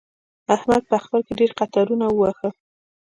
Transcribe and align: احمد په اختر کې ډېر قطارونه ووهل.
احمد 0.55 0.81
په 0.89 0.93
اختر 0.99 1.19
کې 1.25 1.33
ډېر 1.39 1.51
قطارونه 1.59 2.05
ووهل. 2.09 2.51